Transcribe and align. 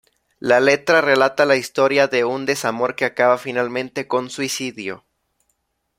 La 0.39 0.59
letra 0.59 0.99
relata 0.99 1.45
la 1.45 1.57
historia 1.57 2.07
de 2.07 2.25
un 2.25 2.47
desamor 2.47 2.95
que 2.95 3.05
acaba 3.05 3.37
finalmente 3.37 4.07
con 4.07 4.31
suicidio. 4.31 5.05